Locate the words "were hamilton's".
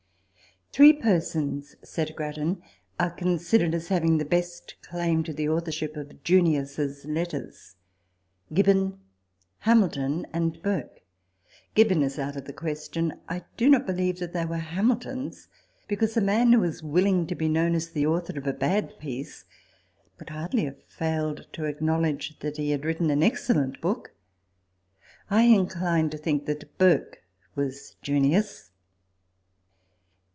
14.45-15.49